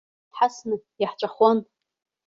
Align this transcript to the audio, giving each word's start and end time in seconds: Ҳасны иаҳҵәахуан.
Ҳасны 0.37 0.75
иаҳҵәахуан. 1.01 1.57